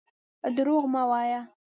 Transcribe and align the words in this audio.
درواغ 0.55 0.85
مه 0.93 1.03
وايه. 1.09 1.41